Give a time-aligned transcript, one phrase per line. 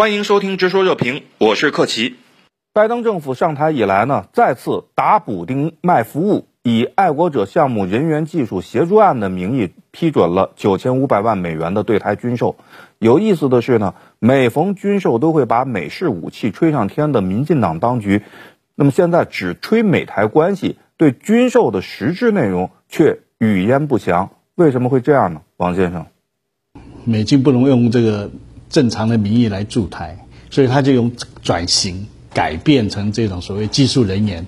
[0.00, 2.16] 欢迎收听《直说热评》，我是克奇。
[2.72, 12.56] 拜登政府上台以来呢，再次打补丁卖服务，以爱国者项目人员技术协助案的名义批准了九千五百万美元的对台军售。
[12.98, 18.22] 有意思的是呢，每逢军售都会把美式武器吹上天的民进党当局，
[18.74, 24.30] 那么现在只吹美台关系，对军售的实质内容却语焉不详。
[24.54, 25.42] 为什么会这样呢？
[25.58, 26.06] 王先生，
[27.04, 28.30] 美军不能用这个。
[28.70, 34.46] 正常的名义来驻台，所以他就用转型改变成这种所谓技术人员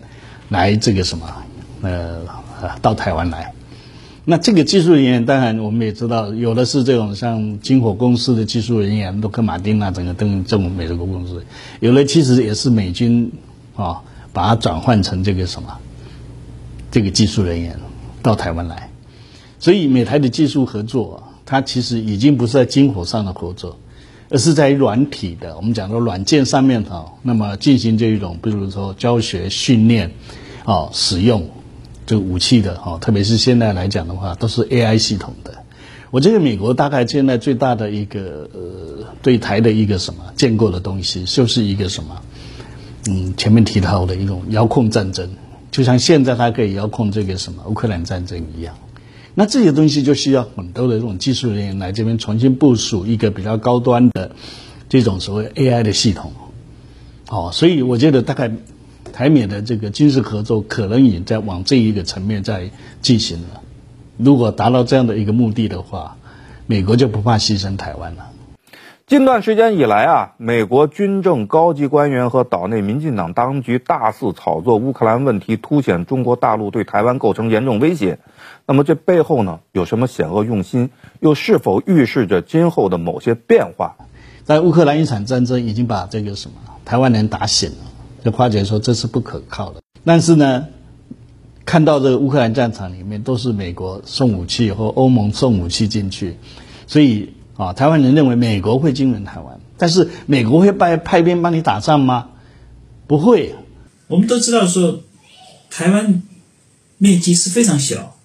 [0.48, 1.26] 来这个什么
[1.82, 2.20] 呃
[2.80, 3.52] 到台湾来。
[4.24, 11.44] 那这个技术人员当然我们也知道，有的是这种像金火公司的技术人员，洛克马丁啊，整个等这种美国公司，
[11.80, 13.32] 有的其实也是美军
[13.74, 14.00] 啊
[14.32, 15.76] 把它转换成这个什么
[16.92, 17.76] 这个技术人员
[18.22, 18.88] 到台湾来。
[19.58, 23.76] 所以美台的技术合作，它其实已经不是在金火上的合作。
[24.32, 30.12] 而是在软体的，我们讲的软件上面哈，那么进行这一种，比如说教学训练，
[30.64, 31.50] 哦，使用
[32.06, 35.52] 这个武器的哈，特别是现在来讲的话，都是 AI 系统的。
[36.10, 42.22] 我觉得美国大概现在最大的一个呃对台的一个什么建构的东西，就是一个什么，
[43.10, 45.28] 嗯，前面提到的一种遥控战争，
[45.70, 48.74] 就像现在它可以遥控这个什么乌克兰战争一样。
[49.34, 54.36] 那这些东西就需要很多的这种技术人员来这边重新部署一个比较高端的
[54.88, 56.32] 这种所谓 AI 的系统，
[57.30, 58.50] 哦，所以我觉得大概
[59.12, 63.62] 台美的这个军事合作可能也在往这一个层面在进行了。
[64.18, 66.16] 如果达到这样的一个目的的话，
[66.66, 68.30] 美国就不怕牺牲台湾了。
[69.12, 78.20] 近段时间以来啊，美国军政高级官员和岛内民进党当局大肆炒作乌克兰问题，凸显中国大陆对台湾构成严重威胁。
[78.66, 80.88] 那么这背后呢，有什么险恶用心？
[81.20, 83.96] 又是否预示着今后的某些变化？
[84.44, 87.76] 在乌克兰一场战争已经把这个什么台湾人打醒了。
[88.24, 89.82] 这花姐说这是不可靠的。
[90.06, 90.68] 但是呢，
[91.66, 96.38] 看到这个乌克兰战场里面都是美国送武器或欧盟送武器进去，
[96.86, 99.60] 所以啊，台湾人认为美国会进入台湾。
[99.78, 102.30] 但是美国会派派兵帮你打仗吗？
[103.06, 103.54] 不会。
[104.06, 105.02] 我们都知道说，
[105.70, 106.22] 台湾
[106.98, 108.16] 面积是非常小。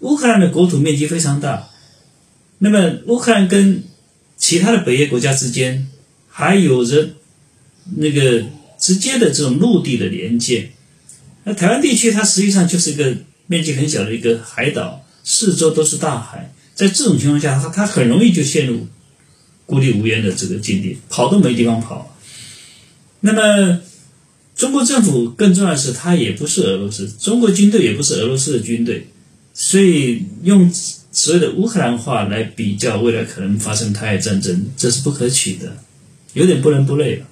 [0.00, 1.68] 乌克兰的国土面积非常大，
[2.58, 3.84] 那么乌克兰跟
[4.36, 5.88] 其他的北约国家之间
[6.28, 7.10] 还有着
[7.96, 8.44] 那个
[8.78, 10.70] 直接的这种陆地的连接。
[11.44, 13.16] 那台湾地区它实际上就是一个
[13.46, 16.50] 面积很小的一个海岛，四周都是大海。
[16.74, 18.86] 在这种情况下，他他很容易就陷入
[19.64, 22.14] 孤立无援的这个境地，跑都没地方跑。
[23.20, 23.80] 那么
[24.54, 29.06] 中国政府更重要的是，它也不是俄罗斯，中国军队也不是俄罗斯的军队。
[29.52, 30.68] 所以用
[31.12, 35.76] 所谓的乌克兰话来比较未来可能发生台海战争，这是不可取的，
[36.32, 37.26] 有点不伦不类了。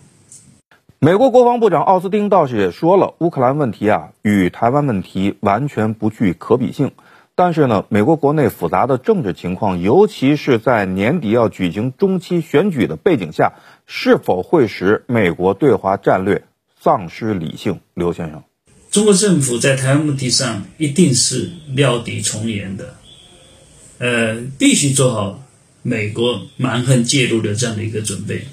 [1.00, 6.92] 美国国防部长奥斯汀倒是也说了，乌克兰问题啊与台湾问题完全不具可比性。
[7.34, 13.54] 但是呢，美国国内复杂的政治情况，尤其是在年底要举行中期选举的背景下，
[13.86, 16.44] 是否会使美国对华战略
[16.80, 17.80] 丧失理性？
[17.94, 18.42] 刘先生。
[18.90, 22.96] 中国政府在台湾问题上一定是料敌从严的，
[23.98, 25.42] 呃，必须做好
[25.80, 28.44] 美国蛮横介入的这样的一个准备。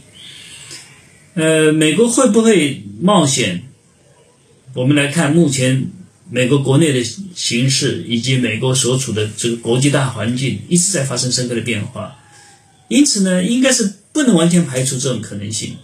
[1.34, 3.63] 呃，美国会不会冒险？
[4.73, 5.91] 我们来看目前
[6.29, 7.03] 美国国内的
[7.35, 12.16] 形势以及美国所处的这个国际大环境一直在发生深刻的变化，
[12.88, 15.75] 因此呢，应该是不能完全排除这种可能性。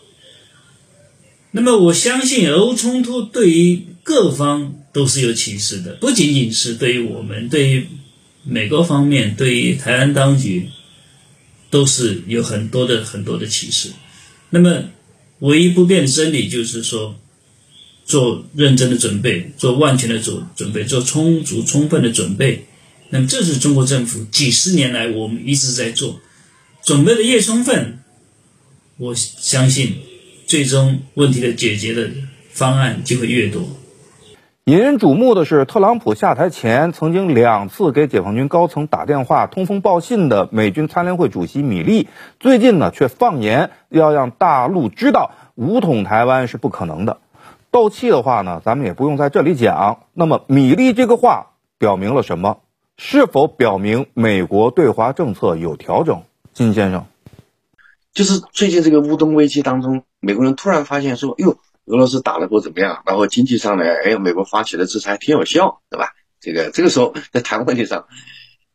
[1.52, 7.88] 那么，我相信俄乌冲突对于各方都是有启示的，不仅仅是对于我们，对于
[8.44, 10.70] 美国方面，对于台湾当局，
[11.70, 13.90] 都是有很多的很多的启示。
[14.50, 14.84] 那么，
[15.40, 17.16] 唯一不变的真理就是说，
[18.06, 22.66] 做认真的准备，做万全的准准备，做充足充分的准备。
[23.10, 26.20] 那么，这是中国政府几十年来我们一直在做，
[26.84, 28.00] 准备的越充分，
[28.98, 29.98] 我相信
[30.48, 32.10] 最终问题的解决的
[32.52, 33.64] 方案就会越多。
[34.66, 42.08] 引人瞩目的是，特朗普下台前曾经两次给解放军高层打电话、通风报信的美军参联会主席米利，
[42.40, 47.18] 最近呢却放言要让大陆知道武统台湾是不可能的。
[47.76, 50.06] 斗气的话呢，咱们也不用在这里讲。
[50.14, 52.62] 那么，米利这个话表明了什么？
[52.98, 56.24] 是否表明美国对华政策有调整？
[56.54, 57.06] 金先生，
[58.14, 61.58] 就是最近这个乌东危机当中，美国人突然发现说，哟。
[61.88, 66.14] 俄罗斯打得不怎么样，然后经济上呢，哎，美国发起的制裁挺有效，对吧？
[66.40, 68.08] 这个这个时候在台湾问题上，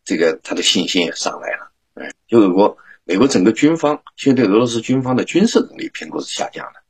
[0.04, 6.80] 这个他的信心也上来了，哎，就美国美国整个军方现在对俄罗斯军方的军事能力评估是下降的，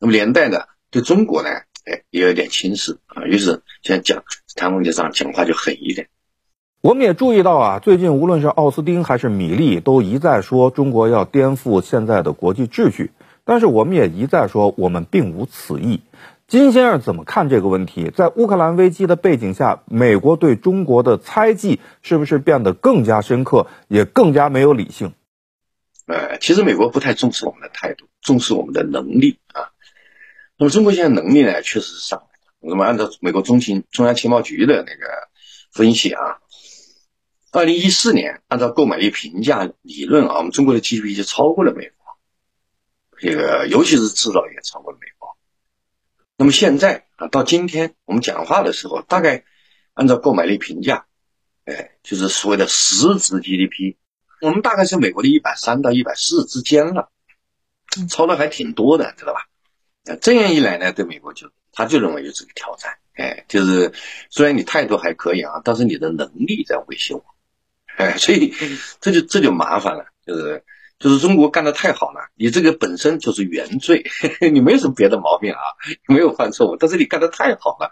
[0.00, 1.48] 那么连带的对中国呢，
[1.84, 4.24] 哎，也有点轻视啊，于是现在讲
[4.56, 6.08] 谈问题上讲话就狠一点。
[6.82, 13.12] 我们也注意到啊，最近无论是奥斯汀还是米利，都一再说中国要颠覆现在的国际秩序，
[13.44, 16.00] 但是我们也一再说我们并无此意。
[16.48, 18.10] 金先生怎么看这个问题？
[18.10, 25.12] 在乌克兰危机的背景下，美国对中国的猜忌是不是变得更加深刻，也更加没有理性？
[26.06, 29.70] 呃，其实美国不太重视我们的态度，重视我们的能力啊。
[30.60, 32.52] 那么中国现在能力呢，确实是上来了。
[32.60, 35.06] 那么按照美国中情中央情报局的那个
[35.72, 36.36] 分析啊，
[37.50, 42.18] 二零一四年按照购买力评价理论啊，我们中国的 GDP 就超过了美国，
[43.18, 45.34] 这个尤其是制造业超过了美国。
[46.36, 49.44] 那么现在啊，到今天我们讲话的时候，大概
[49.94, 51.06] 按照购买力评价，
[51.64, 53.96] 哎，就是所谓的实质 GDP，
[54.42, 57.10] 我们大概是美国的一百三到一百四之间了，
[58.10, 59.46] 超的还挺多的，知道吧？
[60.10, 63.92] 那这样一来呢，对美国就他就认为有这个挑战，哎，就是
[64.28, 67.24] 虽然你态度还可以啊，但是你的能力在威胁我，
[67.96, 68.52] 哎，所以
[69.00, 70.64] 这就这就麻烦了，就是。
[71.02, 74.04] 就是中国干的太好了，你这个本身就是原罪，
[74.52, 75.58] 你没有什么别的毛病啊，
[76.06, 77.90] 没有犯错误，但是你干的太好了，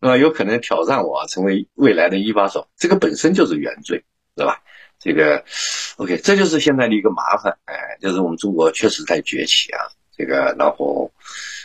[0.00, 4.04] 啊，有可能挑战我成为未来的一把手，这个本身就是原罪，
[4.36, 4.60] 是吧？
[4.98, 5.44] 这个
[5.98, 9.86] ，OK，这就是现在的一个麻烦，哎，就是我们中国确实在崛起啊，
[10.18, 11.08] 这个然后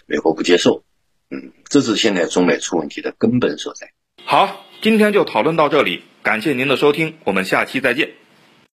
[0.08, 0.84] 美国不接受，
[1.30, 3.92] 嗯，这是现在中美出问题的根本所在。
[4.24, 8.12] 好，今天就讨论到这里，感谢您的收听，我们下期再见。